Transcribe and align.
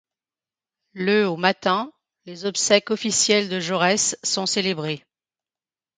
Le 0.93 1.27
au 1.29 1.37
matin, 1.37 1.93
les 2.25 2.45
obsèques 2.47 2.89
officielles 2.89 3.49
de 3.49 3.59
Jaurès 3.59 4.17
sont 4.23 4.47
célébrées. 4.47 5.05